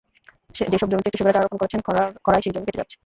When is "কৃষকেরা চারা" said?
1.09-1.43